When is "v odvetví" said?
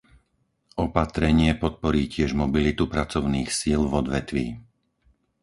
3.89-4.45